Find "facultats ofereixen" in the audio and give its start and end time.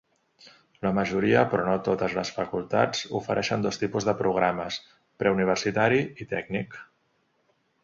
2.37-3.67